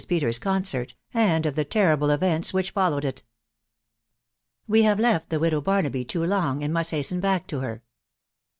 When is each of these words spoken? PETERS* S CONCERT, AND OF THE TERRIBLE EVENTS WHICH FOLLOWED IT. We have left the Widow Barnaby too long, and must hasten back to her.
PETERS* 0.09 0.37
S 0.37 0.39
CONCERT, 0.39 0.95
AND 1.13 1.45
OF 1.45 1.53
THE 1.53 1.63
TERRIBLE 1.63 2.09
EVENTS 2.09 2.55
WHICH 2.55 2.71
FOLLOWED 2.71 3.05
IT. 3.05 3.23
We 4.67 4.81
have 4.81 4.99
left 4.99 5.29
the 5.29 5.39
Widow 5.39 5.61
Barnaby 5.61 6.05
too 6.05 6.25
long, 6.25 6.63
and 6.63 6.73
must 6.73 6.89
hasten 6.89 7.19
back 7.19 7.45
to 7.49 7.59
her. 7.59 7.83